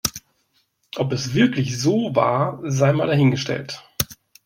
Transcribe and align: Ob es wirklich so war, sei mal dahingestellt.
Ob 0.95 1.13
es 1.13 1.35
wirklich 1.35 1.79
so 1.79 2.15
war, 2.15 2.59
sei 2.63 2.91
mal 2.91 3.05
dahingestellt. 3.05 3.83